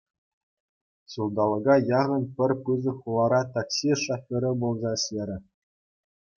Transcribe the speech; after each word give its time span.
Ҫулталӑка 1.15 1.75
яхӑн 1.99 2.23
пӗр 2.39 2.51
пысӑк 2.63 2.97
хулара 3.03 3.41
такси 3.61 3.91
шоферӗ 4.07 4.51
пулса 4.67 4.93
ӗҫлерӗ. 5.07 5.37